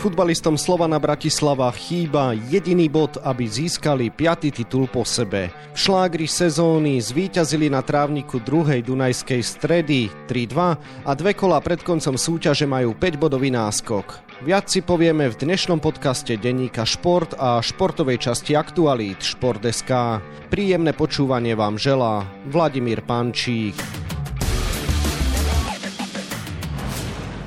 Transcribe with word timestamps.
Futbalistom 0.00 0.56
Slovana 0.56 0.96
Bratislava 0.96 1.68
chýba 1.76 2.32
jediný 2.32 2.88
bod, 2.88 3.20
aby 3.20 3.44
získali 3.44 4.08
piatý 4.08 4.48
titul 4.48 4.88
po 4.88 5.04
sebe. 5.04 5.52
V 5.76 5.78
šlágri 5.78 6.24
sezóny 6.24 6.96
zvíťazili 6.96 7.68
na 7.68 7.84
trávniku 7.84 8.40
druhej 8.40 8.80
Dunajskej 8.80 9.44
stredy 9.44 10.08
3-2 10.24 11.04
a 11.04 11.10
dve 11.12 11.36
kola 11.36 11.60
pred 11.60 11.84
koncom 11.84 12.16
súťaže 12.16 12.64
majú 12.64 12.96
5-bodový 12.96 13.52
náskok. 13.52 14.24
Viac 14.40 14.72
si 14.72 14.80
povieme 14.80 15.28
v 15.28 15.36
dnešnom 15.36 15.84
podcaste 15.84 16.32
denníka 16.32 16.88
Šport 16.88 17.36
a 17.36 17.60
športovej 17.60 18.24
časti 18.24 18.56
Aktualít 18.56 19.20
Šport.sk. 19.20 20.24
Príjemné 20.48 20.96
počúvanie 20.96 21.52
vám 21.52 21.76
želá 21.76 22.24
Vladimír 22.48 23.04
Pančík. 23.04 23.99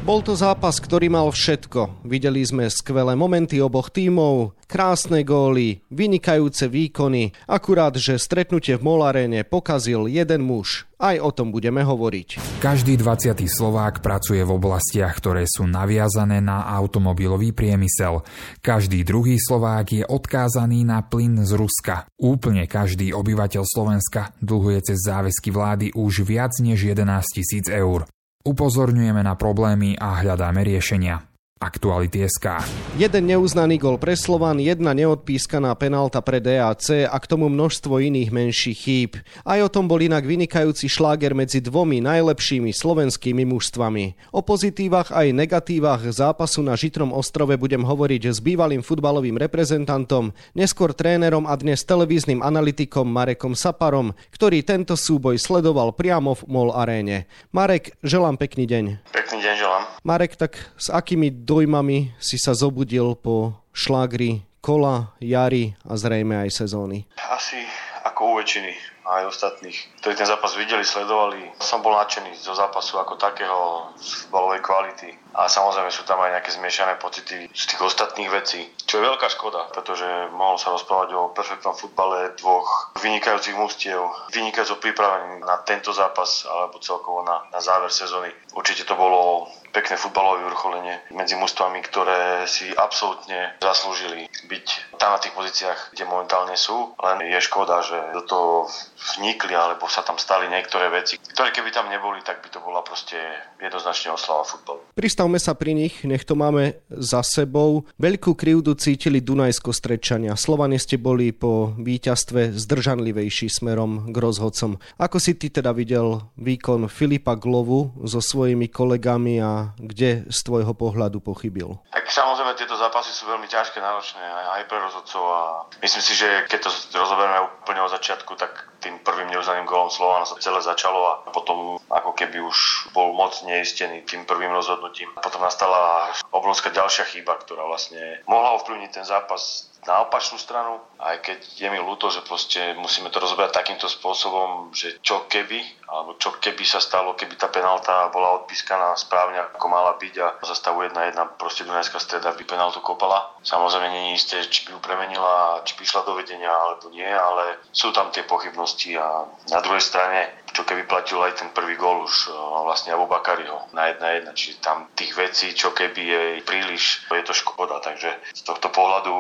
Bol 0.04 0.20
to 0.20 0.36
zápas, 0.36 0.84
ktorý 0.84 1.08
mal 1.08 1.32
všetko. 1.32 2.04
Videli 2.04 2.44
sme 2.44 2.68
skvelé 2.68 3.16
momenty 3.16 3.64
oboch 3.64 3.88
tímov, 3.88 4.52
krásne 4.68 5.24
góly, 5.24 5.80
vynikajúce 5.88 6.68
výkony, 6.68 7.32
akurát, 7.48 7.96
že 7.96 8.20
stretnutie 8.20 8.76
v 8.76 8.84
Molaréne 8.84 9.48
pokazil 9.48 10.12
jeden 10.12 10.44
muž. 10.44 10.92
Aj 11.00 11.16
o 11.24 11.32
tom 11.32 11.56
budeme 11.56 11.88
hovoriť. 11.88 12.60
Každý 12.60 13.00
20. 13.00 13.48
Slovák 13.48 14.04
pracuje 14.04 14.44
v 14.44 14.52
oblastiach, 14.52 15.16
ktoré 15.24 15.48
sú 15.48 15.72
naviazané 15.72 16.44
na 16.44 16.68
automobilový 16.68 17.56
priemysel. 17.56 18.28
Každý 18.60 19.08
druhý 19.08 19.40
Slovák 19.40 19.88
je 19.88 20.04
odkázaný 20.04 20.84
na 20.84 21.00
plyn 21.00 21.48
z 21.48 21.56
Ruska. 21.56 22.12
Úplne 22.20 22.68
každý 22.68 23.16
obyvateľ 23.16 23.64
Slovenska 23.64 24.36
dlhuje 24.44 24.84
cez 24.84 25.00
záväzky 25.00 25.48
vlády 25.48 25.96
už 25.96 26.28
viac 26.28 26.52
než 26.60 26.92
11 26.92 27.08
tisíc 27.32 27.72
eur. 27.72 28.04
Upozorňujeme 28.44 29.24
na 29.24 29.40
problémy 29.40 29.96
a 29.96 30.20
hľadáme 30.20 30.68
riešenia. 30.68 31.33
Aktuality.sk 31.62 32.66
Jeden 33.00 33.24
neuznaný 33.24 33.80
gol 33.80 33.96
pre 33.96 34.20
Slovan, 34.20 34.60
jedna 34.60 34.92
neodpískaná 34.92 35.72
penálta 35.80 36.20
pre 36.20 36.42
DAC 36.42 37.06
a 37.06 37.16
k 37.16 37.26
tomu 37.30 37.48
množstvo 37.48 38.04
iných 38.04 38.36
menších 38.36 38.76
chýb. 38.76 39.12
Aj 39.46 39.62
o 39.62 39.70
tom 39.70 39.88
bol 39.88 40.02
inak 40.02 40.26
vynikajúci 40.26 40.90
šláger 40.90 41.32
medzi 41.32 41.62
dvomi 41.62 42.02
najlepšími 42.02 42.74
slovenskými 42.74 43.46
mužstvami. 43.46 44.34
O 44.36 44.42
pozitívach 44.42 45.14
aj 45.14 45.30
negatívach 45.32 46.02
zápasu 46.10 46.66
na 46.66 46.74
Žitrom 46.76 47.14
ostrove 47.16 47.56
budem 47.56 47.86
hovoriť 47.86 48.34
s 48.34 48.42
bývalým 48.42 48.82
futbalovým 48.84 49.40
reprezentantom, 49.40 50.34
neskôr 50.58 50.92
trénerom 50.92 51.48
a 51.48 51.54
dnes 51.56 51.86
televíznym 51.86 52.42
analytikom 52.42 53.06
Marekom 53.06 53.56
Saparom, 53.56 54.12
ktorý 54.34 54.66
tento 54.66 54.98
súboj 55.00 55.38
sledoval 55.38 55.94
priamo 55.94 56.34
v 56.34 56.44
MOL 56.50 56.76
aréne. 56.76 57.30
Marek, 57.56 57.96
želám 58.04 58.36
pekný 58.36 58.66
deň. 58.68 58.86
Pekný 59.16 59.40
deň 59.40 59.56
želám. 59.56 59.84
Marek, 60.04 60.36
tak 60.36 60.60
s 60.76 60.92
akými 60.92 61.43
dojmami 61.44 62.16
si 62.24 62.40
sa 62.40 62.56
zobudil 62.56 63.20
po 63.20 63.60
šlágri 63.76 64.48
kola, 64.64 65.12
jary 65.20 65.76
a 65.84 66.00
zrejme 66.00 66.40
aj 66.40 66.50
sezóny? 66.56 67.04
Asi 67.20 67.60
ako 68.08 68.32
u 68.32 68.34
väčšiny 68.40 68.72
aj 69.04 69.28
ostatných, 69.28 69.76
ktorí 70.00 70.16
ten 70.16 70.24
zápas 70.24 70.56
videli, 70.56 70.80
sledovali. 70.80 71.52
Som 71.60 71.84
bol 71.84 71.92
nadšený 71.92 72.40
zo 72.40 72.56
zápasu 72.56 72.96
ako 72.96 73.20
takého, 73.20 73.92
z 74.00 74.24
futbalovej 74.24 74.64
kvality. 74.64 75.12
A 75.36 75.52
samozrejme 75.52 75.92
sú 75.92 76.08
tam 76.08 76.24
aj 76.24 76.40
nejaké 76.40 76.56
zmiešané 76.56 76.96
pocity 77.04 77.52
z 77.52 77.64
tých 77.68 77.82
ostatných 77.84 78.32
vecí, 78.32 78.64
čo 78.88 79.04
je 79.04 79.08
veľká 79.12 79.28
škoda, 79.28 79.68
pretože 79.76 80.08
mohol 80.32 80.56
sa 80.56 80.72
rozprávať 80.72 81.20
o 81.20 81.36
perfektnom 81.36 81.76
futbale 81.76 82.32
dvoch 82.40 82.96
vynikajúcich 83.04 83.60
mústiev, 83.60 84.00
vynikajúco 84.32 84.80
pripravených 84.80 85.44
na 85.44 85.60
tento 85.68 85.92
zápas 85.92 86.48
alebo 86.48 86.80
celkovo 86.80 87.28
na, 87.28 87.44
na 87.52 87.60
záver 87.60 87.92
sezóny. 87.92 88.32
Určite 88.56 88.88
to 88.88 88.96
bolo 88.96 89.52
pekné 89.74 89.98
futbalové 89.98 90.46
vrcholenie 90.54 91.02
medzi 91.18 91.34
mústvami, 91.34 91.82
ktoré 91.82 92.46
si 92.46 92.70
absolútne 92.78 93.58
zaslúžili 93.58 94.30
byť 94.46 94.66
tam 95.02 95.18
na 95.18 95.20
tých 95.20 95.34
pozíciách, 95.34 95.98
kde 95.98 96.06
momentálne 96.06 96.54
sú. 96.54 96.94
Len 97.02 97.26
je 97.26 97.40
škoda, 97.42 97.82
že 97.82 97.98
do 98.14 98.22
toho 98.24 98.70
vnikli 99.18 99.58
alebo 99.58 99.90
sa 99.90 100.06
tam 100.06 100.22
stali 100.22 100.48
niektoré 100.48 100.94
veci, 100.94 101.18
ktoré 101.18 101.50
keby 101.50 101.74
tam 101.74 101.90
neboli, 101.90 102.22
tak 102.22 102.46
by 102.46 102.54
to 102.54 102.62
bola 102.62 102.86
proste 102.86 103.18
jednoznačne 103.58 104.14
oslava 104.14 104.46
futbalu. 104.46 104.86
Pristavme 104.94 105.42
sa 105.42 105.58
pri 105.58 105.74
nich, 105.74 106.06
nech 106.06 106.24
to 106.24 106.38
máme 106.38 106.78
za 106.88 107.26
sebou. 107.26 107.90
Veľkú 107.98 108.38
krivdu 108.38 108.78
cítili 108.78 109.20
Dunajsko-Strečania. 109.20 110.38
Slovane 110.38 110.78
ste 110.78 111.02
boli 111.02 111.34
po 111.34 111.74
víťazstve 111.82 112.54
zdržanlivejší 112.54 113.50
smerom 113.50 114.14
k 114.14 114.16
rozhodcom. 114.16 114.78
Ako 115.02 115.18
si 115.18 115.34
ty 115.34 115.50
teda 115.50 115.74
videl 115.74 116.30
výkon 116.38 116.86
Filipa 116.88 117.34
Glovu 117.34 117.92
so 118.06 118.22
svojimi 118.22 118.70
kolegami 118.70 119.42
a 119.42 119.63
kde 119.80 120.28
z 120.28 120.40
tvojho 120.44 120.74
pohľadu 120.74 121.24
pochybil? 121.24 121.80
Tak 121.94 122.06
samozrejme 122.10 122.58
tieto 122.60 122.76
zápasy 122.76 123.12
sú 123.14 123.30
veľmi 123.30 123.48
ťažké, 123.48 123.80
náročné 123.80 124.22
aj 124.24 124.64
pre 124.68 124.78
rozhodcov 124.82 125.24
a 125.24 125.42
myslím 125.82 126.04
si, 126.04 126.14
že 126.18 126.28
keď 126.52 126.68
to 126.68 126.70
rozoberieme 126.98 127.40
úplne 127.64 127.82
od 127.84 127.94
začiatku, 127.94 128.36
tak 128.36 128.74
tým 128.84 129.00
prvým 129.00 129.32
neuznaným 129.32 129.64
golom 129.64 129.88
Slovana 129.88 130.28
sa 130.28 130.36
celé 130.38 130.60
začalo 130.60 131.00
a 131.08 131.14
potom 131.32 131.80
ako 131.88 132.12
keby 132.14 132.44
už 132.44 132.92
bol 132.92 133.16
moc 133.16 133.32
neistený 133.48 134.04
tým 134.04 134.28
prvým 134.28 134.52
rozhodnutím. 134.52 135.08
Potom 135.24 135.40
nastala 135.40 136.12
obrovská 136.36 136.70
ďalšia 136.70 137.08
chyba, 137.16 137.40
ktorá 137.42 137.64
vlastne 137.64 138.20
mohla 138.28 138.60
ovplyvniť 138.60 138.92
ten 138.92 139.06
zápas 139.08 139.73
na 139.88 140.04
opačnú 140.08 140.40
stranu, 140.40 140.80
aj 141.00 141.20
keď 141.24 141.40
je 141.60 141.68
mi 141.68 141.80
ľúto, 141.80 142.08
že 142.10 142.24
proste 142.24 142.76
musíme 142.80 143.12
to 143.12 143.20
rozoberať 143.20 143.52
takýmto 143.56 143.88
spôsobom, 143.88 144.72
že 144.72 145.00
čo 145.04 145.28
keby, 145.28 145.88
alebo 145.88 146.16
čo 146.18 146.36
keby 146.40 146.64
sa 146.64 146.80
stalo, 146.80 147.16
keby 147.16 147.36
tá 147.36 147.48
penálta 147.52 148.10
bola 148.10 148.44
odpískaná 148.44 148.96
správne, 148.96 149.40
ako 149.56 149.66
mala 149.68 149.96
byť 150.00 150.14
a 150.20 150.28
za 150.44 150.56
stavu 150.56 150.84
1-1 150.88 151.16
proste 151.40 151.68
Dunajská 151.68 152.00
streda 152.00 152.36
by 152.36 152.44
penáltu 152.44 152.80
kopala. 152.80 153.36
Samozrejme 153.44 153.88
nie 153.92 154.04
je 154.14 154.18
isté, 154.20 154.36
či 154.48 154.68
by 154.68 154.76
ju 154.76 154.80
premenila, 154.80 155.64
či 155.68 155.76
by 155.76 155.82
išla 155.84 156.08
do 156.08 156.16
vedenia, 156.16 156.52
alebo 156.52 156.92
nie, 156.92 157.08
ale 157.08 157.64
sú 157.72 157.92
tam 157.92 158.12
tie 158.12 158.24
pochybnosti 158.28 158.96
a 159.00 159.28
na 159.52 159.60
druhej 159.64 159.84
strane 159.84 160.43
čo 160.54 160.62
keby 160.64 160.86
platil 160.86 161.18
aj 161.26 161.42
ten 161.42 161.50
prvý 161.50 161.74
gól 161.74 162.06
už 162.06 162.30
vlastne 162.64 162.94
Abu 162.94 163.10
Bakariho 163.10 163.74
na 163.74 163.90
1-1, 163.90 164.30
čiže 164.38 164.62
tam 164.62 164.86
tých 164.94 165.18
vecí, 165.18 165.58
čo 165.58 165.74
keby 165.74 166.02
je 166.06 166.22
príliš, 166.46 167.10
je 167.10 167.26
to 167.26 167.34
škoda, 167.34 167.82
takže 167.82 168.14
z 168.32 168.42
tohto 168.46 168.70
pohľadu 168.70 169.12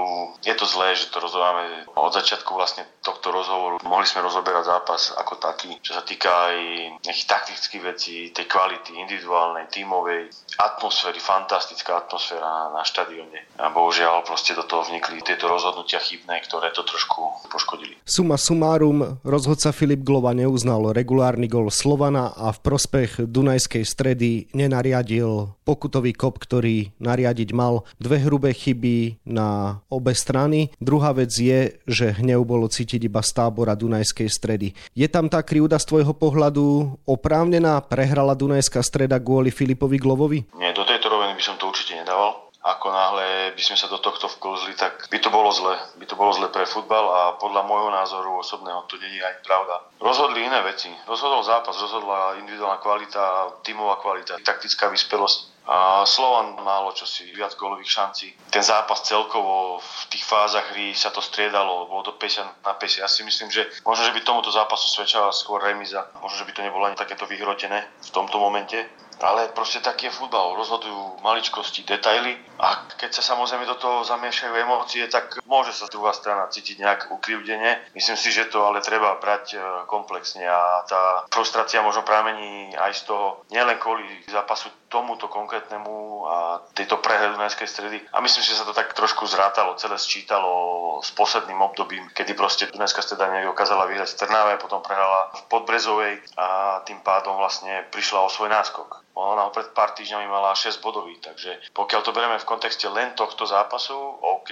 je 0.45 0.53
to 0.53 0.69
zlé, 0.69 0.93
že 0.93 1.09
to 1.09 1.17
rozoberáme 1.17 1.89
od 1.97 2.13
začiatku 2.13 2.53
vlastne 2.53 2.85
tohto 3.01 3.33
rozhovoru. 3.33 3.81
Mohli 3.81 4.05
sme 4.05 4.21
rozoberať 4.21 4.63
zápas 4.69 5.09
ako 5.17 5.41
taký, 5.41 5.73
čo 5.81 5.97
sa 5.97 6.05
týka 6.05 6.29
aj 6.29 6.57
nejakých 7.01 7.27
taktických 7.27 7.83
vecí, 7.83 8.15
tej 8.29 8.45
kvality 8.45 8.93
individuálnej, 8.93 9.65
tímovej, 9.73 10.29
atmosféry, 10.61 11.17
fantastická 11.17 12.05
atmosféra 12.05 12.69
na 12.69 12.85
štadióne. 12.85 13.57
A 13.57 13.73
bohužiaľ 13.73 14.21
proste 14.21 14.53
do 14.53 14.61
toho 14.69 14.85
vnikli 14.85 15.25
tieto 15.25 15.49
rozhodnutia 15.49 15.97
chybné, 15.97 16.45
ktoré 16.45 16.69
to 16.69 16.85
trošku 16.85 17.49
poškodili. 17.49 17.97
Suma 18.05 18.37
sumárum, 18.37 19.17
rozhodca 19.25 19.73
Filip 19.73 20.05
Glova 20.05 20.37
neuznal 20.37 20.93
regulárne 20.93 21.22
regulárny 21.23 21.47
gol 21.47 21.71
Slovana 21.71 22.35
a 22.35 22.51
v 22.51 22.59
prospech 22.59 23.31
Dunajskej 23.31 23.87
stredy 23.87 24.51
nenariadil 24.51 25.55
pokutový 25.63 26.11
kop, 26.11 26.35
ktorý 26.35 26.91
nariadiť 26.99 27.55
mal. 27.55 27.87
Dve 27.95 28.19
hrubé 28.19 28.51
chyby 28.51 29.23
na 29.23 29.79
obe 29.87 30.11
strany. 30.11 30.75
Druhá 30.83 31.15
vec 31.15 31.31
je, 31.31 31.79
že 31.87 32.19
hnev 32.19 32.43
bolo 32.43 32.67
cítiť 32.67 33.07
iba 33.07 33.23
z 33.23 33.39
tábora 33.39 33.71
Dunajskej 33.71 34.27
stredy. 34.27 34.75
Je 34.91 35.07
tam 35.07 35.31
tá 35.31 35.39
krivda 35.39 35.79
z 35.79 35.95
tvojho 35.95 36.11
pohľadu 36.11 36.99
oprávnená? 37.07 37.79
Prehrala 37.87 38.35
Dunajská 38.35 38.83
streda 38.83 39.15
kvôli 39.23 39.47
Filipovi 39.47 39.95
Glovovi? 39.95 40.43
Nie, 40.59 40.75
do 40.75 40.83
tejto 40.83 41.07
roviny 41.07 41.39
by 41.39 41.43
som 41.47 41.55
to 41.55 41.71
určite 41.71 42.03
nedával 42.03 42.42
ako 42.63 42.87
náhle 42.95 43.51
by 43.51 43.59
sme 43.59 43.75
sa 43.75 43.91
do 43.91 43.99
tohto 43.99 44.31
vklzli, 44.31 44.79
tak 44.79 45.11
by 45.11 45.19
to 45.19 45.27
bolo 45.27 45.51
zle. 45.51 45.75
By 45.99 46.05
to 46.07 46.15
bolo 46.15 46.31
zle 46.31 46.47
pre 46.47 46.63
futbal 46.63 47.05
a 47.11 47.21
podľa 47.35 47.67
môjho 47.67 47.91
názoru 47.91 48.39
osobného 48.39 48.87
to 48.87 48.95
je 48.95 49.19
aj 49.19 49.43
pravda. 49.43 49.83
Rozhodli 49.99 50.47
iné 50.47 50.63
veci. 50.63 50.87
Rozhodol 51.03 51.43
zápas, 51.43 51.75
rozhodla 51.75 52.39
individuálna 52.39 52.79
kvalita, 52.79 53.59
tímová 53.67 53.99
kvalita, 53.99 54.39
taktická 54.47 54.87
vyspelosť. 54.87 55.51
A 55.63 56.03
Slovan 56.03 56.59
málo 56.59 56.91
čo 56.91 57.07
si, 57.07 57.23
viac 57.31 57.55
golových 57.55 57.87
šancí. 57.87 58.27
Ten 58.51 58.63
zápas 58.63 58.99
celkovo 59.03 59.79
v 59.79 60.03
tých 60.11 60.23
fázach 60.27 60.75
hry 60.75 60.91
sa 60.91 61.07
to 61.07 61.23
striedalo, 61.23 61.87
bolo 61.87 62.03
to 62.03 62.15
50 62.19 62.67
na 62.67 62.75
50. 62.75 62.99
Ja 62.99 63.07
si 63.07 63.23
myslím, 63.23 63.47
že 63.47 63.67
možno, 63.87 64.07
že 64.07 64.15
by 64.15 64.27
tomuto 64.27 64.51
zápasu 64.51 64.91
svedčala 64.91 65.31
skôr 65.31 65.63
remiza. 65.63 66.03
Možno, 66.19 66.43
že 66.43 66.47
by 66.47 66.51
to 66.51 66.65
nebolo 66.67 66.83
ani 66.83 66.99
takéto 66.99 67.23
vyhrotené 67.27 67.79
v 67.79 68.09
tomto 68.11 68.43
momente 68.43 68.75
ale 69.21 69.51
proste 69.53 69.83
taký 69.83 70.09
je 70.09 70.15
futbal. 70.15 70.55
Rozhodujú 70.57 71.21
maličkosti, 71.21 71.85
detaily 71.85 72.37
a 72.57 72.87
keď 72.97 73.19
sa 73.19 73.35
samozrejme 73.35 73.67
do 73.67 73.75
toho 73.75 74.07
zamiešajú 74.07 74.53
emócie, 74.55 75.03
tak 75.11 75.41
môže 75.45 75.75
sa 75.75 75.91
druhá 75.91 76.15
strana 76.15 76.49
cítiť 76.49 76.79
nejak 76.79 77.01
ukrivdene. 77.11 77.93
Myslím 77.93 78.17
si, 78.17 78.31
že 78.31 78.49
to 78.49 78.63
ale 78.63 78.79
treba 78.79 79.19
brať 79.19 79.45
e, 79.53 79.57
komplexne 79.85 80.47
a 80.47 80.87
tá 80.87 81.27
frustrácia 81.29 81.83
možno 81.83 82.07
pramení 82.07 82.71
aj 82.77 82.91
z 82.93 83.01
toho, 83.11 83.43
nielen 83.51 83.77
kvôli 83.77 84.05
zápasu 84.31 84.71
tomuto 84.87 85.25
konkrétnemu 85.27 86.23
a 86.29 86.61
tejto 86.77 87.01
prehre 87.01 87.33
Dunajskej 87.33 87.67
stredy. 87.67 87.97
A 88.13 88.21
myslím, 88.21 88.45
že 88.45 88.53
sa 88.53 88.63
to 88.63 88.77
tak 88.77 88.93
trošku 88.93 89.25
zrátalo, 89.25 89.73
celé 89.75 89.97
sčítalo 89.97 91.01
s 91.01 91.09
posledným 91.17 91.57
obdobím, 91.57 92.07
kedy 92.13 92.37
proste 92.37 92.69
Dunajská 92.69 93.01
streda 93.01 93.27
nedokázala 93.33 93.89
vyhrať 93.89 94.13
v 94.13 94.19
Trnave, 94.21 94.61
potom 94.61 94.85
prehrala 94.85 95.33
v 95.33 95.41
Podbrezovej 95.49 96.13
a 96.37 96.79
tým 96.85 97.01
pádom 97.01 97.35
vlastne 97.41 97.83
prišla 97.89 98.23
o 98.23 98.29
svoj 98.31 98.53
náskok. 98.53 99.02
Ona 99.13 99.49
pred 99.53 99.69
pár 99.77 99.93
týždňami 99.93 100.25
mala 100.25 100.57
6 100.57 100.81
bodový, 100.81 101.21
takže 101.21 101.61
pokiaľ 101.73 102.01
to 102.01 102.11
bereme 102.11 102.37
v 102.41 102.49
kontexte 102.49 102.89
len 102.89 103.13
tohto 103.13 103.45
zápasu, 103.45 103.95
OK, 104.43 104.51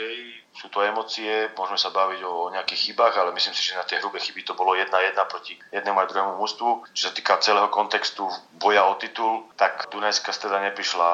sú 0.55 0.71
to 0.71 0.79
emócie, 0.88 1.51
môžeme 1.55 1.75
sa 1.75 1.91
baviť 1.91 2.23
o 2.23 2.47
nejakých 2.47 2.91
chybách, 2.91 3.11
ale 3.19 3.35
myslím 3.35 3.51
si, 3.51 3.71
že 3.71 3.75
na 3.75 3.83
tie 3.83 3.99
hrubé 3.99 4.23
chyby 4.23 4.47
to 4.47 4.55
bolo 4.55 4.71
1-1 4.71 4.88
proti 5.27 5.59
jednému 5.67 5.99
aj 5.99 6.07
druhému 6.11 6.39
mústvu. 6.39 6.88
Čo 6.95 7.07
sa 7.07 7.15
týka 7.15 7.43
celého 7.43 7.67
kontextu 7.67 8.23
boja 8.55 8.88
o 8.88 8.95
titul, 8.95 9.51
tak 9.59 9.91
Dunajská 9.91 10.31
streda 10.31 10.63
neprišla 10.63 11.09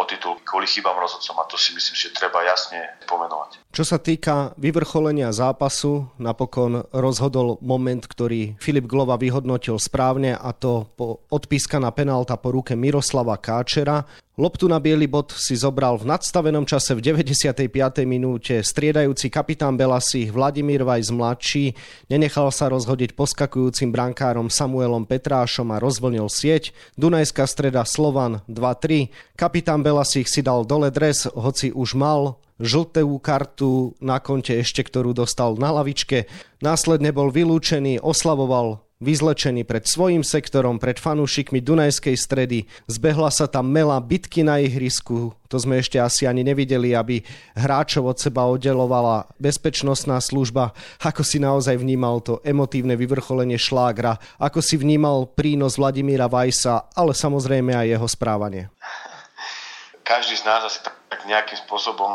o 0.00 0.08
titul 0.08 0.40
kvôli 0.40 0.64
chybám 0.64 0.96
rozhodcom 0.96 1.36
a 1.36 1.44
to 1.44 1.60
si 1.60 1.76
myslím, 1.76 1.96
že 1.96 2.16
treba 2.16 2.48
jasne 2.48 2.96
pomenovať. 3.04 3.60
Čo 3.76 3.84
sa 3.84 4.00
týka 4.00 4.56
vyvrcholenia 4.56 5.28
zápasu, 5.36 6.08
napokon 6.16 6.88
rozhodol 6.96 7.60
moment, 7.60 8.00
ktorý 8.08 8.56
Filip 8.56 8.88
Glova 8.88 9.20
vyhodnotil 9.20 9.76
správne 9.76 10.32
a 10.32 10.48
to 10.56 10.88
po 10.96 11.28
odpískaná 11.28 11.92
penálta 11.92 12.40
po 12.40 12.56
ruke 12.56 12.72
Miroslava 12.72 13.36
Káčera. 13.36 14.23
Loptu 14.34 14.66
na 14.66 14.82
biely 14.82 15.06
bod 15.06 15.30
si 15.30 15.54
zobral 15.54 15.94
v 15.94 16.10
nadstavenom 16.10 16.66
čase 16.66 16.90
v 16.98 17.06
95. 17.06 17.70
minúte 18.02 18.66
striedajúci 18.66 19.30
kapitán 19.30 19.78
Belasich 19.78 20.34
Vladimír 20.34 20.82
Vajs 20.82 21.14
mladší, 21.14 21.78
nenechal 22.10 22.50
sa 22.50 22.66
rozhodiť 22.66 23.14
poskakujúcim 23.14 23.94
brankárom 23.94 24.50
Samuelom 24.50 25.06
Petrášom 25.06 25.70
a 25.70 25.78
rozvlnil 25.78 26.26
sieť. 26.26 26.74
Dunajská 26.98 27.46
streda 27.46 27.86
Slovan 27.86 28.42
2-3. 28.50 29.14
Kapitán 29.38 29.86
Belasich 29.86 30.26
si 30.26 30.42
dal 30.42 30.66
dole 30.66 30.90
dres, 30.90 31.30
hoci 31.30 31.70
už 31.70 31.94
mal 31.94 32.42
žltú 32.58 33.22
kartu 33.22 33.94
na 34.02 34.18
konte 34.18 34.58
ešte, 34.58 34.82
ktorú 34.82 35.14
dostal 35.14 35.54
na 35.62 35.70
lavičke. 35.70 36.26
Následne 36.58 37.14
bol 37.14 37.30
vylúčený, 37.30 38.02
oslavoval 38.02 38.82
vyzlečený 39.02 39.66
pred 39.66 39.84
svojim 39.86 40.22
sektorom, 40.22 40.78
pred 40.78 40.98
fanúšikmi 40.98 41.58
Dunajskej 41.58 42.16
stredy. 42.18 42.58
Zbehla 42.86 43.30
sa 43.30 43.50
tam 43.50 43.70
mela 43.70 43.98
bitky 43.98 44.46
na 44.46 44.58
ihrisku, 44.62 45.34
to 45.46 45.56
sme 45.62 45.78
ešte 45.78 46.02
asi 46.02 46.26
ani 46.26 46.42
nevideli, 46.42 46.98
aby 46.98 47.22
hráčov 47.54 48.10
od 48.10 48.18
seba 48.18 48.50
oddelovala 48.50 49.30
bezpečnostná 49.38 50.18
služba. 50.18 50.74
Ako 50.98 51.22
si 51.22 51.38
naozaj 51.38 51.78
vnímal 51.78 52.18
to 52.24 52.42
emotívne 52.42 52.98
vyvrcholenie 52.98 53.60
šlágra, 53.60 54.18
ako 54.42 54.58
si 54.58 54.74
vnímal 54.74 55.30
prínos 55.30 55.78
Vladimíra 55.78 56.26
Vajsa, 56.26 56.90
ale 56.98 57.14
samozrejme 57.14 57.70
aj 57.70 57.86
jeho 57.86 58.08
správanie. 58.10 58.66
Každý 60.04 60.36
z 60.36 60.44
nás 60.44 60.60
asi 60.66 60.84
tak 60.84 61.03
nejakým 61.26 61.58
spôsobom 61.62 62.10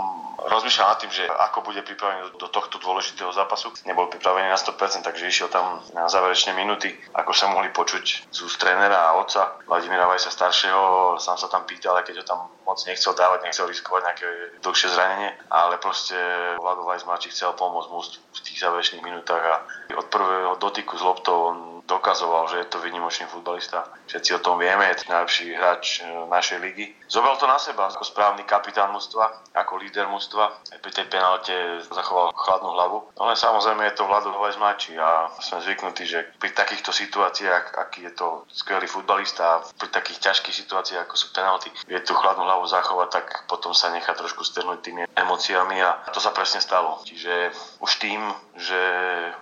rozmýšľal 0.48 0.88
nad 0.96 1.00
tým, 1.04 1.12
že 1.12 1.24
ako 1.28 1.68
bude 1.68 1.84
pripravený 1.84 2.40
do 2.40 2.48
tohto 2.48 2.80
dôležitého 2.80 3.32
zápasu. 3.36 3.76
Nebol 3.84 4.08
pripravený 4.08 4.48
na 4.48 4.60
100%, 4.60 5.04
takže 5.04 5.28
išiel 5.28 5.52
tam 5.52 5.84
na 5.92 6.08
záverečné 6.08 6.56
minúty, 6.56 6.96
ako 7.12 7.32
sa 7.36 7.52
mohli 7.52 7.68
počuť 7.76 8.32
z 8.32 8.40
úst 8.40 8.58
trénera 8.60 9.12
a 9.12 9.20
otca 9.20 9.60
Vladimíra 9.68 10.08
Vajsa 10.08 10.32
staršieho. 10.32 11.16
Sám 11.20 11.36
sa 11.36 11.52
tam 11.52 11.68
pýtal, 11.68 12.00
keď 12.04 12.24
ho 12.24 12.26
tam 12.26 12.40
moc 12.64 12.80
nechcel 12.86 13.18
dávať, 13.18 13.44
nechcel 13.44 13.68
riskovať 13.68 14.02
nejaké 14.06 14.28
dlhšie 14.62 14.88
zranenie, 14.94 15.30
ale 15.50 15.82
proste 15.82 16.16
Vlado 16.62 16.86
Vajs 16.86 17.04
mladší 17.04 17.30
chcel 17.34 17.58
pomôcť 17.58 17.90
mu 17.90 18.00
v 18.06 18.40
tých 18.46 18.62
záverečných 18.62 19.04
minútach 19.04 19.42
a 19.42 19.56
od 19.98 20.08
prvého 20.08 20.56
dotyku 20.62 20.96
s 20.96 21.04
loptou 21.04 21.38
on 21.50 21.58
dokazoval, 21.90 22.46
že 22.54 22.62
je 22.62 22.68
to 22.70 22.78
vynimočný 22.86 23.26
futbalista. 23.26 23.90
Všetci 24.06 24.38
o 24.38 24.44
tom 24.46 24.62
vieme, 24.62 24.86
je 24.94 25.02
to 25.02 25.10
najlepší 25.10 25.58
hráč 25.58 26.06
e, 26.06 26.30
našej 26.30 26.62
ligy. 26.62 26.94
Zobral 27.10 27.34
to 27.42 27.50
na 27.50 27.58
seba 27.58 27.90
ako 27.90 28.06
správny 28.06 28.46
kapitán 28.46 28.89
mužstva, 28.90 29.54
ako 29.56 29.78
líder 29.78 30.10
mužstva. 30.10 30.66
Pri 30.82 30.92
tej 30.92 31.08
penalte 31.08 31.54
zachoval 31.88 32.34
chladnú 32.34 32.70
hlavu. 32.74 32.98
No 33.18 33.30
ale 33.30 33.40
samozrejme 33.40 33.86
je 33.90 33.98
to 33.98 34.10
Vlado 34.10 34.34
Hovajs 34.34 34.58
mladší 34.58 34.94
a 34.98 35.30
sme 35.40 35.62
zvyknutí, 35.64 36.04
že 36.06 36.26
pri 36.42 36.52
takýchto 36.52 36.90
situáciách, 36.92 37.78
aký 37.78 38.10
je 38.10 38.14
to 38.18 38.28
skvelý 38.50 38.90
futbalista 38.90 39.62
pri 39.78 39.90
takých 39.94 40.32
ťažkých 40.32 40.56
situáciách, 40.66 41.06
ako 41.06 41.16
sú 41.16 41.28
penalty, 41.32 41.70
vie 41.88 42.00
tú 42.02 42.18
chladnú 42.18 42.44
hlavu 42.44 42.66
zachovať, 42.68 43.08
tak 43.10 43.26
potom 43.46 43.72
sa 43.72 43.94
nechá 43.94 44.12
trošku 44.18 44.42
strhnúť 44.44 44.80
tými 44.82 45.04
emóciami 45.16 45.78
a 45.82 46.04
to 46.10 46.20
sa 46.20 46.34
presne 46.34 46.60
stalo. 46.60 47.02
Čiže 47.06 47.54
už 47.80 47.92
tým, 48.02 48.22
že 48.58 48.82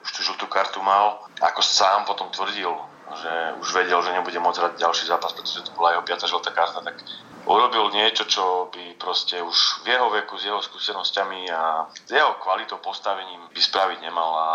už 0.04 0.10
tú 0.12 0.20
žltú 0.34 0.46
kartu 0.52 0.84
mal, 0.84 1.24
ako 1.42 1.62
sám 1.64 2.06
potom 2.06 2.30
tvrdil, 2.34 2.74
že 3.08 3.34
už 3.64 3.68
vedel, 3.72 4.00
že 4.04 4.12
nebude 4.12 4.36
môcť 4.40 4.60
hrať 4.60 4.74
ďalší 4.84 5.06
zápas, 5.08 5.32
pretože 5.32 5.64
to 5.64 5.72
bola 5.74 5.96
jeho 5.96 6.04
piata 6.04 6.28
žltá 6.28 6.52
karta, 6.52 6.84
tak 6.84 7.00
urobil 7.48 7.90
niečo, 7.96 8.28
čo 8.28 8.68
by 8.70 9.00
proste 9.00 9.40
už 9.40 9.88
v 9.88 9.96
jeho 9.96 10.08
veku, 10.12 10.36
s 10.36 10.46
jeho 10.46 10.60
skúsenosťami 10.60 11.48
a 11.50 11.88
s 11.88 12.12
jeho 12.12 12.36
kvalitou 12.44 12.78
postavením 12.84 13.48
by 13.50 13.62
spraviť 13.64 14.00
nemal. 14.04 14.32
A 14.36 14.48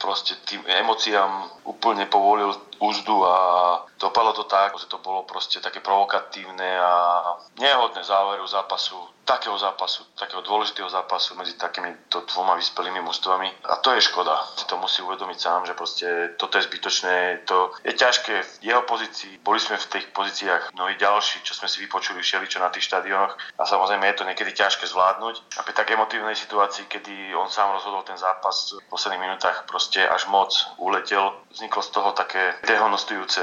proste 0.00 0.34
tým 0.48 0.64
emóciám 0.64 1.60
úplne 1.68 2.08
povolil 2.08 2.56
úzdu 2.80 3.20
a 3.28 3.36
dopadlo 4.00 4.32
to 4.32 4.48
tak, 4.48 4.72
že 4.80 4.88
to 4.88 4.96
bolo 5.04 5.28
proste 5.28 5.60
také 5.60 5.84
provokatívne 5.84 6.80
a 6.80 6.92
nehodné 7.60 8.00
záveru 8.00 8.48
zápasu, 8.48 8.96
takého 9.28 9.54
zápasu, 9.60 10.02
takého 10.16 10.40
dôležitého 10.42 10.88
zápasu 10.88 11.36
medzi 11.36 11.54
takýmito 11.54 12.24
dvoma 12.26 12.56
vyspelými 12.56 13.04
mužstvami. 13.04 13.68
A 13.68 13.78
to 13.78 13.92
je 13.94 14.02
škoda. 14.02 14.34
Si 14.56 14.64
to 14.66 14.80
musí 14.80 15.04
uvedomiť 15.04 15.38
sám, 15.38 15.60
že 15.68 15.76
proste 15.76 16.06
toto 16.40 16.56
je 16.56 16.66
zbytočné, 16.66 17.44
to 17.44 17.70
je 17.84 17.92
ťažké 17.92 18.34
v 18.42 18.52
jeho 18.64 18.82
pozícii. 18.88 19.38
Boli 19.44 19.60
sme 19.60 19.76
v 19.76 19.86
tých 19.86 20.06
pozíciách 20.16 20.72
mnohí 20.74 20.96
ďalší, 20.96 21.44
čo 21.44 21.54
sme 21.54 21.68
si 21.68 21.84
vypočuli 21.84 22.24
všeličo 22.24 22.58
na 22.58 22.72
tých 22.72 22.88
štadionoch 22.88 23.36
a 23.60 23.62
samozrejme 23.68 24.08
je 24.08 24.16
to 24.16 24.24
niekedy 24.26 24.50
ťažké 24.56 24.88
zvládnuť. 24.88 25.60
A 25.60 25.68
pri 25.68 25.76
tak 25.76 25.92
emotívnej 25.92 26.34
situácii, 26.34 26.88
kedy 26.88 27.36
on 27.36 27.52
sám 27.52 27.76
rozhodol 27.76 28.02
ten 28.02 28.16
zápas 28.16 28.72
v 28.72 28.88
posledných 28.88 29.22
minútach, 29.30 29.68
proste 29.68 29.89
až 29.98 30.30
moc 30.30 30.54
uletel. 30.78 31.34
Vzniklo 31.50 31.82
z 31.82 31.90
toho 31.90 32.10
také 32.12 32.54
dehonostujúce, 32.62 33.42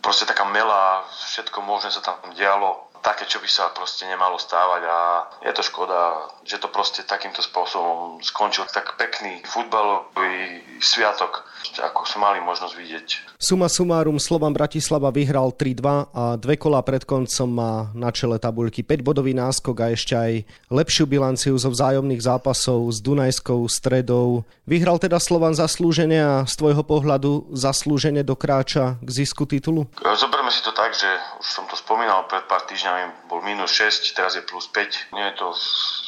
proste 0.00 0.24
taká 0.24 0.48
mela, 0.48 1.04
všetko 1.28 1.60
možné 1.60 1.92
sa 1.92 2.00
tam 2.00 2.16
dialo 2.32 2.91
také, 3.02 3.26
čo 3.26 3.42
by 3.42 3.48
sa 3.50 3.68
proste 3.74 4.06
nemalo 4.06 4.38
stávať 4.38 4.82
a 4.86 4.98
je 5.42 5.52
to 5.52 5.62
škoda, 5.66 6.30
že 6.46 6.62
to 6.62 6.70
proste 6.70 7.02
takýmto 7.02 7.42
spôsobom 7.42 8.22
skončil 8.22 8.64
tak 8.70 8.94
pekný 8.94 9.42
futbalový 9.42 10.62
sviatok, 10.78 11.42
ako 11.82 12.06
sme 12.06 12.20
mali 12.22 12.38
možnosť 12.42 12.74
vidieť. 12.78 13.08
Suma 13.42 13.66
sumárum 13.66 14.22
Slovan 14.22 14.54
Bratislava 14.54 15.10
vyhral 15.10 15.50
3-2 15.50 16.14
a 16.14 16.38
dve 16.38 16.54
kola 16.54 16.78
pred 16.86 17.02
koncom 17.02 17.48
má 17.50 17.74
na 17.90 18.14
čele 18.14 18.38
tabuľky 18.38 18.86
5-bodový 18.86 19.34
náskok 19.34 19.76
a 19.82 19.86
ešte 19.90 20.14
aj 20.14 20.32
lepšiu 20.70 21.10
bilanciu 21.10 21.58
zo 21.58 21.74
vzájomných 21.74 22.22
zápasov 22.22 22.86
s 22.86 23.02
Dunajskou 23.02 23.66
stredou. 23.66 24.46
Vyhral 24.62 25.02
teda 25.02 25.18
Slovan 25.18 25.58
zaslúžene 25.58 26.22
a 26.22 26.34
z 26.46 26.54
tvojho 26.54 26.86
pohľadu 26.86 27.50
zaslúžene 27.50 28.22
dokráča 28.22 29.02
k 29.02 29.08
zisku 29.10 29.42
titulu? 29.42 29.90
Zoberme 29.98 30.54
si 30.54 30.62
to 30.62 30.70
tak, 30.70 30.94
že 30.94 31.08
už 31.42 31.48
som 31.50 31.64
to 31.66 31.74
spomínal 31.74 32.28
pred 32.30 32.46
pár 32.46 32.62
týždňami 32.68 32.91
neviem, 32.92 33.12
bol 33.28 33.40
minus 33.42 33.72
6, 33.72 34.12
teraz 34.12 34.34
je 34.34 34.42
plus 34.42 34.68
5. 34.68 35.08
Nie 35.12 35.32
je 35.32 35.32
to 35.32 35.54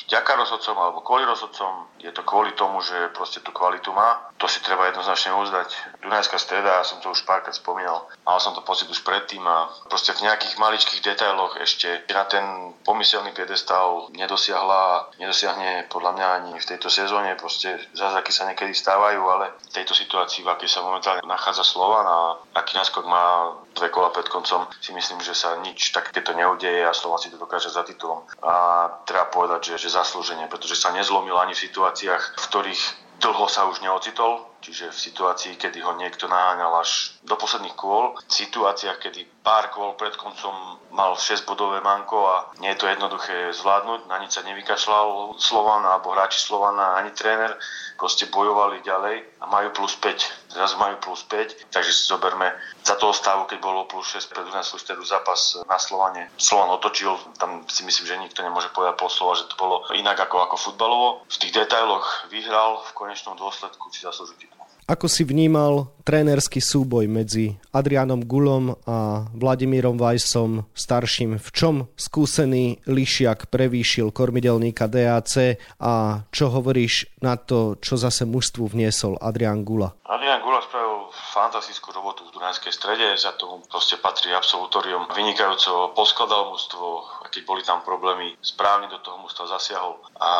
vďaka 0.08 0.32
rozhodcom 0.36 0.76
alebo 0.76 1.00
kvôli 1.00 1.24
rozhodcom, 1.24 1.88
je 2.00 2.12
to 2.12 2.22
kvôli 2.22 2.52
tomu, 2.52 2.84
že 2.84 3.12
proste 3.16 3.40
tú 3.40 3.50
kvalitu 3.50 3.88
má. 3.96 4.28
To 4.36 4.44
si 4.44 4.60
treba 4.60 4.92
jednoznačne 4.92 5.32
uzdať. 5.32 6.00
Dunajská 6.04 6.36
streda, 6.36 6.80
ja 6.80 6.84
som 6.84 7.00
to 7.00 7.08
už 7.08 7.24
párkrát 7.24 7.56
spomínal, 7.56 8.04
mal 8.28 8.36
som 8.40 8.52
to 8.52 8.60
pocit 8.60 8.84
už 8.90 9.00
predtým 9.00 9.40
a 9.40 9.72
proste 9.88 10.12
v 10.12 10.28
nejakých 10.28 10.60
maličkých 10.60 11.00
detailoch 11.00 11.56
ešte 11.56 12.04
na 12.12 12.28
ten 12.28 12.44
pomyselný 12.84 13.32
piedestal 13.32 14.12
nedosiahla, 14.12 15.16
nedosiahne 15.16 15.88
podľa 15.88 16.10
mňa 16.12 16.26
ani 16.42 16.52
v 16.60 16.68
tejto 16.68 16.92
sezóne. 16.92 17.32
Proste 17.40 17.80
zázraky 17.96 18.30
sa 18.32 18.44
niekedy 18.44 18.76
stávajú, 18.76 19.22
ale 19.24 19.56
v 19.56 19.72
tejto 19.72 19.96
situácii, 19.96 20.44
v 20.44 20.52
akej 20.52 20.68
sa 20.68 20.84
momentálne 20.84 21.24
nachádza 21.24 21.64
Slovan 21.64 22.04
a 22.04 22.18
aký 22.52 22.76
náskok 22.76 23.08
má 23.08 23.56
dve 23.74 23.88
kola 23.90 24.12
pred 24.14 24.28
koncom, 24.28 24.68
si 24.78 24.94
myslím, 24.94 25.24
že 25.24 25.34
sa 25.34 25.58
nič 25.58 25.90
takéto 25.90 26.36
neudeje 26.36 26.86
a 26.86 26.94
Slovan 26.94 27.18
si 27.18 27.32
to 27.32 27.40
dokáže 27.40 27.72
za 27.72 27.82
titulom. 27.82 28.22
A 28.44 28.86
treba 29.02 29.26
povedať, 29.32 29.74
že, 29.74 29.88
že 29.88 29.93
zaslúženie, 29.94 30.50
pretože 30.50 30.74
sa 30.74 30.90
nezlomil 30.90 31.38
ani 31.38 31.54
v 31.54 31.64
situáciách, 31.70 32.22
v 32.34 32.44
ktorých 32.50 32.82
dlho 33.22 33.46
sa 33.46 33.70
už 33.70 33.78
neocitol, 33.78 34.53
čiže 34.64 34.88
v 34.88 35.02
situácii, 35.12 35.60
kedy 35.60 35.84
ho 35.84 35.92
niekto 36.00 36.24
naháňal 36.24 36.80
až 36.80 37.12
do 37.20 37.36
posledných 37.36 37.76
kôl, 37.76 38.16
v 38.16 38.32
situáciách, 38.32 38.96
kedy 38.96 39.28
pár 39.44 39.68
kôl 39.68 39.92
pred 40.00 40.16
koncom 40.16 40.80
mal 40.88 41.20
6-bodové 41.20 41.84
manko 41.84 42.24
a 42.24 42.36
nie 42.64 42.72
je 42.72 42.80
to 42.80 42.88
jednoduché 42.88 43.52
zvládnuť, 43.52 44.08
na 44.08 44.16
nič 44.24 44.32
sa 44.32 44.46
nevykašľal 44.46 45.36
Slovan 45.36 45.84
alebo 45.84 46.16
hráči 46.16 46.40
Slovana 46.40 46.96
ani 46.96 47.12
tréner, 47.12 47.52
proste 48.00 48.26
bojovali 48.30 48.80
ďalej 48.80 49.42
a 49.42 49.44
majú 49.46 49.84
plus 49.84 49.94
5. 50.00 50.54
Zrazu 50.54 50.78
majú 50.78 50.96
plus 51.02 51.26
5, 51.26 51.74
takže 51.74 51.90
si 51.90 52.06
zoberme 52.06 52.46
za 52.86 52.94
toho 52.94 53.10
stavu, 53.10 53.44
keď 53.50 53.58
bolo 53.58 53.90
plus 53.90 54.06
6 54.16 54.30
pred 54.30 54.46
Dunajskú 54.46 54.78
stredu 54.78 55.02
zápas 55.02 55.58
na 55.66 55.78
Slovane. 55.78 56.30
Slovan 56.38 56.70
otočil, 56.78 57.10
tam 57.38 57.66
si 57.66 57.82
myslím, 57.82 58.06
že 58.06 58.22
nikto 58.22 58.40
nemôže 58.42 58.70
povedať 58.70 58.94
po 58.98 59.10
slova, 59.10 59.34
že 59.34 59.50
to 59.50 59.58
bolo 59.58 59.82
inak 59.98 60.18
ako, 60.18 60.46
ako 60.46 60.56
futbalovo. 60.56 61.26
V 61.26 61.36
tých 61.42 61.54
detailoch 61.54 62.30
vyhral, 62.30 62.82
v 62.86 62.90
konečnom 62.94 63.34
dôsledku 63.34 63.90
si 63.90 64.06
zaslúžil 64.06 64.38
titul. 64.38 64.53
Ako 64.84 65.08
si 65.08 65.24
vnímal 65.24 65.96
trénerský 66.04 66.60
súboj 66.60 67.08
medzi 67.08 67.56
Adrianom 67.72 68.20
Gulom 68.28 68.76
a 68.84 69.24
Vladimírom 69.32 69.96
Vajsom 69.96 70.68
starším? 70.76 71.40
V 71.40 71.48
čom 71.56 71.74
skúsený 71.96 72.84
Lišiak 72.84 73.48
prevýšil 73.48 74.12
kormidelníka 74.12 74.84
DAC 74.84 75.56
a 75.80 76.20
čo 76.28 76.52
hovoríš 76.52 77.16
na 77.24 77.40
to, 77.40 77.80
čo 77.80 77.96
zase 77.96 78.28
mužstvu 78.28 78.76
vniesol 78.76 79.16
Adrian 79.24 79.64
Gula? 79.64 79.96
Adrian 80.04 80.44
Gula 80.44 80.60
spravil 80.60 81.08
fantastickú 81.32 81.88
robotu 81.96 82.28
v 82.28 82.36
Dunajskej 82.36 82.72
strede, 82.76 83.16
za 83.16 83.32
to 83.40 83.64
proste 83.72 83.96
patrí 84.04 84.36
absolutorium. 84.36 85.08
Vynikajúco 85.16 85.96
poskladal 85.96 86.52
mužstvo, 86.52 87.24
keď 87.32 87.40
boli 87.48 87.64
tam 87.64 87.80
problémy, 87.88 88.36
správne 88.44 88.92
do 88.92 89.00
toho 89.00 89.16
mužstva 89.24 89.48
zasiahol 89.48 89.96
a 90.20 90.30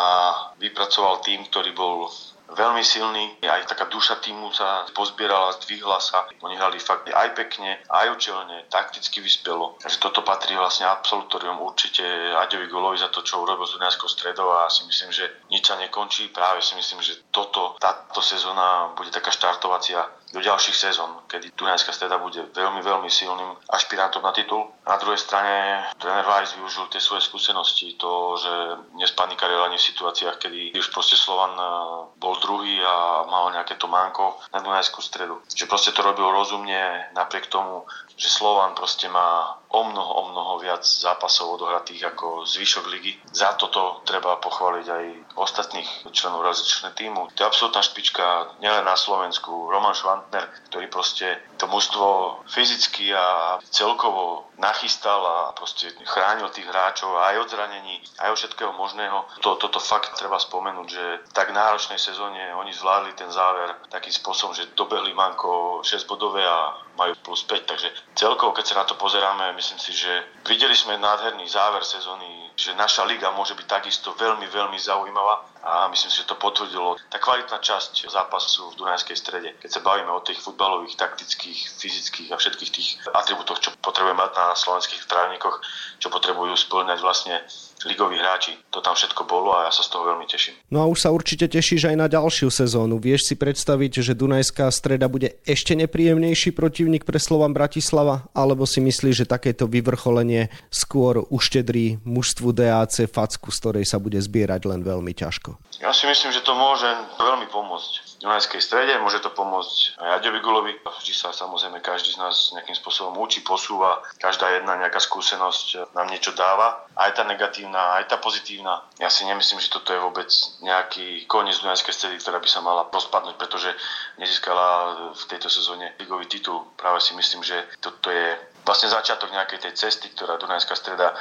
vypracoval 0.61 1.25
tým, 1.25 1.49
ktorý 1.49 1.73
bol 1.73 2.13
veľmi 2.51 2.85
silný. 2.85 3.41
Aj 3.45 3.65
taká 3.65 3.89
duša 3.89 4.21
týmu 4.21 4.53
sa 4.53 4.85
pozbierala, 4.93 5.57
zdvihla 5.61 5.99
sa. 6.01 6.29
Oni 6.45 6.57
hrali 6.57 6.77
fakt 6.77 7.09
aj 7.09 7.29
pekne, 7.33 7.81
aj 7.89 8.07
učelne, 8.13 8.69
takticky 8.69 9.25
vyspelo. 9.25 9.81
Takže 9.81 9.99
toto 10.01 10.21
patrí 10.21 10.57
vlastne 10.57 10.85
absolutorium 10.89 11.61
určite 11.61 12.05
Aďovi 12.37 12.67
Golovi 12.69 12.99
za 13.01 13.09
to, 13.09 13.25
čo 13.25 13.43
urobil 13.43 13.65
z 13.65 13.81
Dunajskou 13.81 14.09
stredou 14.09 14.53
a 14.53 14.69
si 14.69 14.85
myslím, 14.85 15.11
že 15.13 15.25
nič 15.49 15.65
sa 15.65 15.81
nekončí. 15.81 16.29
Práve 16.31 16.61
si 16.61 16.77
myslím, 16.77 17.01
že 17.01 17.25
toto, 17.33 17.77
táto 17.81 18.21
sezóna 18.21 18.93
bude 18.97 19.09
taká 19.09 19.33
štartovacia 19.33 20.05
do 20.35 20.43
ďalších 20.43 20.75
sezón, 20.75 21.23
kedy 21.31 21.55
Dunajská 21.55 21.95
streda 21.95 22.19
bude 22.19 22.50
veľmi, 22.50 22.83
veľmi 22.83 23.07
silným 23.07 23.55
ašpirantom 23.71 24.19
na 24.19 24.35
titul. 24.35 24.67
Na 24.83 24.99
druhej 24.99 25.23
strane 25.23 25.87
tréner 25.97 26.26
Weiss 26.26 26.59
využil 26.59 26.91
tie 26.91 26.99
svoje 26.99 27.23
skúsenosti, 27.23 27.95
to, 27.95 28.35
že 28.43 28.53
nespanikario 28.99 29.62
ani 29.62 29.79
v 29.79 29.88
situáciách, 29.95 30.37
kedy 30.43 30.75
už 30.75 30.91
proste 30.91 31.14
Slovan 31.14 31.55
eh, 31.55 31.71
bol 32.19 32.35
druhý 32.43 32.83
a 32.83 33.23
mal 33.31 33.55
nejaké 33.55 33.79
to 33.79 33.87
manko 33.87 34.43
na 34.50 34.59
Dunajskú 34.59 34.99
stredu. 34.99 35.38
Že 35.55 35.71
proste 35.71 35.95
to 35.95 36.03
robil 36.03 36.26
rozumne, 36.26 37.14
napriek 37.14 37.47
tomu, 37.47 37.87
že 38.19 38.26
Slovan 38.26 38.75
proste 38.75 39.07
má 39.07 39.62
o 39.75 39.81
mnoho, 39.90 40.12
o 40.14 40.23
mnoho 40.31 40.52
viac 40.62 40.87
zápasov 40.87 41.59
odohratých 41.59 42.14
ako 42.14 42.47
zvyšok 42.47 42.85
ligy. 42.95 43.19
Za 43.35 43.59
toto 43.59 44.07
treba 44.07 44.38
pochváliť 44.38 44.87
aj 44.87 45.04
ostatných 45.35 45.90
členov 46.14 46.47
rozličného 46.47 46.95
týmu. 46.95 47.23
To 47.35 47.38
je 47.43 47.49
absolútna 47.50 47.83
špička 47.83 48.54
nielen 48.62 48.87
na 48.87 48.95
Slovensku. 48.95 49.66
Roman 49.66 49.99
Švantner, 49.99 50.47
ktorý 50.71 50.87
proste 50.87 51.43
to 51.64 51.73
mužstvo 51.73 52.06
fyzicky 52.44 53.09
a 53.16 53.56
celkovo 53.73 54.52
nachystal 54.61 55.25
a 55.25 55.37
proste 55.56 55.88
chránil 56.04 56.52
tých 56.52 56.68
hráčov 56.68 57.16
aj 57.16 57.40
od 57.40 57.49
zranení, 57.49 58.04
aj 58.21 58.37
od 58.37 58.38
všetkého 58.38 58.73
možného. 58.76 59.25
To, 59.40 59.56
toto 59.56 59.80
fakt 59.80 60.12
treba 60.21 60.37
spomenúť, 60.37 60.87
že 60.92 61.04
tak 61.33 61.56
náročnej 61.56 61.97
sezóne 61.97 62.52
oni 62.61 62.68
zvládli 62.68 63.16
ten 63.16 63.33
záver 63.33 63.80
takým 63.88 64.12
spôsobom, 64.12 64.52
že 64.52 64.76
dobehli 64.76 65.16
manko 65.16 65.80
6 65.80 66.04
bodové 66.04 66.44
a 66.44 66.76
majú 67.00 67.16
plus 67.25 67.49
5, 67.49 67.64
takže 67.64 67.88
celkovo, 68.12 68.52
keď 68.52 68.64
sa 68.68 68.78
na 68.78 68.85
to 68.85 69.00
pozeráme, 69.00 69.56
myslím 69.56 69.80
si, 69.80 69.97
že 69.97 70.12
videli 70.44 70.76
sme 70.76 71.00
nádherný 71.00 71.49
záver 71.49 71.80
sezóny, 71.80 72.52
že 72.61 72.76
naša 72.76 73.09
liga 73.09 73.33
môže 73.33 73.56
byť 73.56 73.66
takisto 73.66 74.12
veľmi, 74.14 74.47
veľmi 74.52 74.76
zaujímavá 74.76 75.54
a 75.64 75.88
myslím 75.88 76.12
si, 76.12 76.21
že 76.21 76.28
to 76.28 76.37
potvrdilo 76.37 77.00
tá 77.09 77.16
kvalitná 77.16 77.56
časť 77.56 78.04
zápasu 78.12 78.76
v 78.76 78.85
Dunajskej 78.85 79.16
strede. 79.16 79.56
Keď 79.64 79.71
sa 79.73 79.80
bavíme 79.80 80.12
o 80.12 80.21
tých 80.21 80.37
futbalových, 80.44 81.00
taktických, 81.00 81.80
fyzických 81.80 82.28
a 82.30 82.37
všetkých 82.37 82.71
tých 82.71 82.88
atribútoch, 83.16 83.64
čo 83.64 83.73
potrebujeme 83.80 84.21
mať 84.21 84.37
na 84.37 84.47
slovenských 84.52 85.09
trávnikoch, 85.09 85.64
čo 86.04 86.12
potrebujú 86.12 86.52
splňať 86.52 87.00
vlastne 87.00 87.40
ligoví 87.88 88.17
hráči. 88.21 88.57
To 88.71 88.85
tam 88.85 88.93
všetko 88.97 89.25
bolo 89.25 89.57
a 89.57 89.69
ja 89.69 89.73
sa 89.73 89.85
z 89.85 89.93
toho 89.93 90.05
veľmi 90.09 90.26
teším. 90.29 90.55
No 90.69 90.83
a 90.83 90.88
už 90.91 91.05
sa 91.05 91.14
určite 91.14 91.49
tešíš 91.49 91.88
aj 91.88 91.97
na 91.97 92.07
ďalšiu 92.07 92.53
sezónu. 92.53 93.00
Vieš 93.00 93.33
si 93.33 93.35
predstaviť, 93.35 94.05
že 94.05 94.12
Dunajská 94.19 94.69
streda 94.69 95.09
bude 95.09 95.41
ešte 95.49 95.73
nepríjemnejší 95.79 96.53
protivník 96.53 97.09
pre 97.09 97.17
Slovan 97.17 97.57
Bratislava? 97.57 98.29
Alebo 98.37 98.69
si 98.69 98.85
myslíš, 98.85 99.25
že 99.25 99.31
takéto 99.31 99.64
vyvrcholenie 99.64 100.53
skôr 100.69 101.25
uštedrí 101.29 102.03
mužstvu 102.05 102.53
DAC 102.53 103.09
facku, 103.09 103.49
z 103.49 103.59
ktorej 103.61 103.85
sa 103.88 103.97
bude 103.97 104.21
zbierať 104.21 104.69
len 104.69 104.85
veľmi 104.85 105.12
ťažko? 105.17 105.81
Ja 105.81 105.93
si 105.93 106.05
myslím, 106.05 106.33
že 106.33 106.45
to 106.45 106.53
môže 106.53 106.88
veľmi 107.17 107.49
pomôcť 107.49 108.04
Dunajskej 108.25 108.64
strede, 108.64 108.97
môže 109.04 109.21
to 109.21 109.28
pomôcť 109.28 110.00
aj 110.00 110.11
Aďovi 110.25 110.40
Gulovi. 110.40 110.73
Vždy 110.81 111.12
sa 111.12 111.28
samozrejme 111.37 111.85
každý 111.85 112.16
z 112.16 112.25
nás 112.25 112.57
nejakým 112.57 112.73
spôsobom 112.73 113.21
učí, 113.21 113.45
posúva, 113.45 114.00
každá 114.16 114.49
jedna 114.57 114.81
nejaká 114.81 114.97
skúsenosť 114.97 115.93
nám 115.93 116.09
niečo 116.09 116.33
dáva, 116.33 116.88
aj 116.97 117.21
tá 117.21 117.28
negatívna, 117.28 118.00
aj 118.00 118.09
tá 118.09 118.16
pozitívna. 118.16 118.81
Ja 118.97 119.12
si 119.12 119.28
nemyslím, 119.28 119.61
že 119.61 119.69
toto 119.69 119.93
je 119.93 120.00
vôbec 120.00 120.33
nejaký 120.64 121.28
koniec 121.28 121.61
Dunajskej 121.61 121.93
stredy, 121.93 122.16
ktorá 122.16 122.40
by 122.40 122.49
sa 122.49 122.64
mala 122.64 122.88
rozpadnúť, 122.88 123.37
pretože 123.37 123.69
nezískala 124.16 125.12
v 125.12 125.25
tejto 125.28 125.52
sezóne 125.52 125.93
ligový 126.00 126.25
titul. 126.25 126.64
Práve 126.81 127.04
si 127.04 127.12
myslím, 127.12 127.45
že 127.45 127.61
toto 127.85 128.09
je 128.09 128.40
vlastne 128.64 128.88
začiatok 128.88 129.30
nejakej 129.30 129.68
tej 129.68 129.73
cesty, 129.76 130.11
ktorá 130.12 130.40
Dunajská 130.40 130.75
streda 130.75 131.12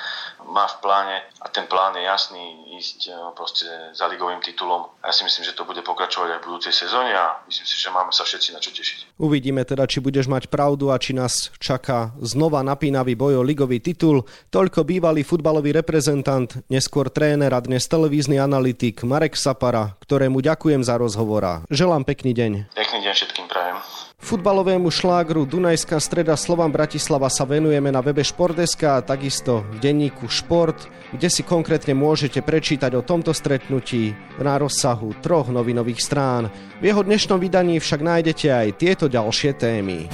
má 0.47 0.65
v 0.67 0.75
pláne 0.79 1.17
a 1.43 1.47
ten 1.51 1.67
plán 1.67 1.95
je 1.99 2.03
jasný, 2.07 2.75
ísť 2.79 2.99
e, 3.07 3.13
proste 3.35 3.67
za 3.91 4.07
ligovým 4.07 4.39
titulom. 4.39 4.89
A 5.03 5.11
ja 5.11 5.13
si 5.13 5.27
myslím, 5.27 5.43
že 5.43 5.55
to 5.55 5.67
bude 5.67 5.83
pokračovať 5.83 6.29
aj 6.35 6.39
v 6.39 6.45
budúcej 6.47 6.73
sezóne 6.73 7.11
a 7.13 7.43
myslím 7.45 7.67
si, 7.67 7.75
že 7.77 7.91
máme 7.91 8.11
sa 8.15 8.23
všetci 8.23 8.49
na 8.55 8.59
čo 8.63 8.71
tešiť. 8.71 9.19
Uvidíme 9.19 9.61
teda, 9.67 9.83
či 9.85 9.99
budeš 9.99 10.31
mať 10.31 10.47
pravdu 10.47 10.89
a 10.89 10.97
či 10.97 11.13
nás 11.13 11.51
čaká 11.59 12.15
znova 12.23 12.63
napínavý 12.63 13.13
boj 13.13 13.39
o 13.39 13.43
ligový 13.43 13.83
titul. 13.83 14.23
Toľko 14.49 14.87
bývalý 14.87 15.21
futbalový 15.27 15.75
reprezentant, 15.75 16.47
neskôr 16.71 17.11
tréner 17.11 17.51
a 17.51 17.59
dnes 17.59 17.85
televízny 17.85 18.39
analytik 18.39 19.03
Marek 19.03 19.35
Sapara, 19.35 19.99
ktorému 20.01 20.39
ďakujem 20.39 20.81
za 20.81 20.95
rozhovor 20.95 21.43
a 21.43 21.55
želám 21.67 22.07
pekný 22.07 22.31
deň. 22.31 22.51
Pekný 22.73 22.99
deň 23.03 23.13
všetkým 23.13 23.47
prajem. 23.51 23.92
Futbalovému 24.23 24.87
šlágru 24.87 25.43
Dunajská 25.43 25.99
streda 25.99 26.39
Slovan 26.39 26.71
Bratislava 26.71 27.27
sa 27.27 27.43
venujeme 27.43 27.91
na 27.91 27.99
webe 27.99 28.23
Športeska 28.23 28.95
a 28.95 29.03
takisto 29.03 29.67
v 29.67 29.83
denníku 29.83 30.31
Šport, 30.31 30.87
kde 31.11 31.27
si 31.27 31.43
konkrétne 31.43 31.91
môžete 31.91 32.39
prečítať 32.39 32.95
o 32.95 33.03
tomto 33.03 33.35
stretnutí 33.35 34.15
na 34.39 34.55
rozsahu 34.55 35.19
troch 35.19 35.51
novinových 35.51 35.99
strán. 35.99 36.47
V 36.79 36.87
jeho 36.87 37.03
dnešnom 37.03 37.35
vydaní 37.35 37.83
však 37.83 37.99
nájdete 37.99 38.47
aj 38.47 38.67
tieto 38.79 39.11
ďalšie 39.11 39.59
témy. 39.59 40.07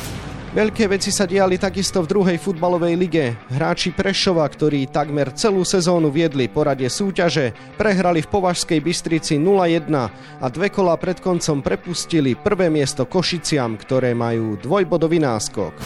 Veľké 0.49 0.89
veci 0.89 1.13
sa 1.13 1.29
diali 1.29 1.61
takisto 1.61 2.01
v 2.01 2.09
druhej 2.09 2.41
futbalovej 2.41 2.97
lige. 2.97 3.37
Hráči 3.53 3.93
Prešova, 3.93 4.49
ktorí 4.49 4.89
takmer 4.89 5.29
celú 5.37 5.61
sezónu 5.61 6.09
viedli 6.09 6.49
poradie 6.49 6.89
súťaže, 6.89 7.53
prehrali 7.77 8.25
v 8.25 8.31
Považskej 8.33 8.81
Bystrici 8.81 9.37
0-1 9.37 9.93
a 10.41 10.45
dve 10.49 10.73
kola 10.73 10.97
pred 10.97 11.21
koncom 11.21 11.61
prepustili 11.61 12.33
prvé 12.33 12.73
miesto 12.73 13.05
Košiciam, 13.05 13.77
ktoré 13.77 14.17
majú 14.17 14.57
dvojbodový 14.57 15.21
náskok. 15.21 15.77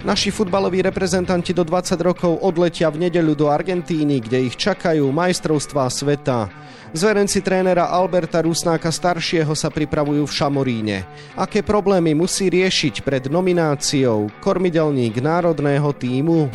Naši 0.00 0.32
futbaloví 0.32 0.80
reprezentanti 0.80 1.52
do 1.52 1.60
20 1.60 2.00
rokov 2.00 2.40
odletia 2.40 2.88
v 2.88 3.04
nedeľu 3.04 3.36
do 3.36 3.46
Argentíny, 3.52 4.24
kde 4.24 4.48
ich 4.48 4.56
čakajú 4.56 5.04
majstrovstvá 5.12 5.84
sveta. 5.92 6.48
Zverenci 6.96 7.44
trénera 7.44 7.92
Alberta 7.92 8.40
Rusnáka 8.40 8.88
staršieho 8.88 9.52
sa 9.52 9.68
pripravujú 9.68 10.24
v 10.24 10.32
Šamoríne. 10.32 10.96
Aké 11.36 11.60
problémy 11.60 12.16
musí 12.16 12.48
riešiť 12.48 13.04
pred 13.04 13.28
nomináciou 13.28 14.32
kormidelník 14.40 15.20
národného 15.20 15.92
týmu? 15.92 16.48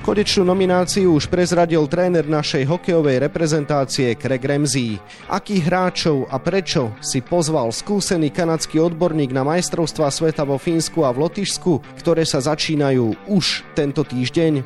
Konečnú 0.00 0.48
nomináciu 0.48 1.12
už 1.12 1.28
prezradil 1.28 1.84
tréner 1.84 2.24
našej 2.24 2.64
hokejovej 2.64 3.20
reprezentácie 3.20 4.16
Craig 4.16 4.40
Ramsey. 4.40 4.96
Akých 5.28 5.68
hráčov 5.68 6.24
a 6.32 6.40
prečo 6.40 6.96
si 7.04 7.20
pozval 7.20 7.68
skúsený 7.68 8.32
kanadský 8.32 8.80
odborník 8.80 9.28
na 9.36 9.44
majstrovstvá 9.44 10.08
sveta 10.08 10.48
vo 10.48 10.56
Fínsku 10.56 11.04
a 11.04 11.12
v 11.12 11.28
Lotyšsku, 11.28 12.00
ktoré 12.00 12.24
sa 12.24 12.40
začínajú 12.40 13.28
už 13.28 13.76
tento 13.76 14.00
týždeň? 14.00 14.64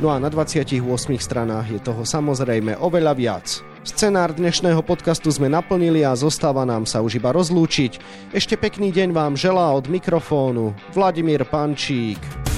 No 0.00 0.08
a 0.08 0.16
na 0.16 0.32
28 0.32 0.80
stranách 1.20 1.76
je 1.76 1.80
toho 1.84 2.08
samozrejme 2.08 2.80
oveľa 2.80 3.12
viac. 3.12 3.46
Scenár 3.84 4.32
dnešného 4.32 4.80
podcastu 4.80 5.28
sme 5.28 5.52
naplnili 5.52 6.08
a 6.08 6.16
zostáva 6.16 6.64
nám 6.64 6.88
sa 6.88 7.04
už 7.04 7.20
iba 7.20 7.36
rozlúčiť. 7.36 8.00
Ešte 8.32 8.56
pekný 8.56 8.96
deň 8.96 9.12
vám 9.12 9.36
želá 9.36 9.76
od 9.76 9.92
mikrofónu 9.92 10.72
Vladimír 10.96 11.44
Pančík. 11.44 12.49